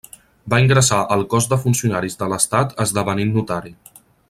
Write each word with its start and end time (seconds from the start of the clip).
Va 0.53 0.59
ingressar 0.61 1.01
al 1.15 1.25
Cos 1.33 1.49
de 1.51 1.59
Funcionaris 1.65 2.17
de 2.23 2.31
l'Estat 2.33 2.75
esdevenint 2.87 3.37
notari. 3.39 3.77